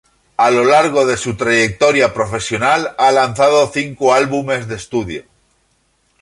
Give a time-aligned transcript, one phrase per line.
[0.35, 5.25] A lo largo de su trayectoria profesional ha lanzado cinco álbumes de estudio.